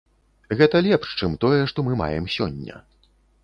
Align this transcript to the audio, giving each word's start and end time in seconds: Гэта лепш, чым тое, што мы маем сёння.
Гэта 0.61 0.81
лепш, 0.87 1.11
чым 1.21 1.37
тое, 1.45 1.61
што 1.75 1.87
мы 1.91 2.01
маем 2.03 2.25
сёння. 2.41 2.85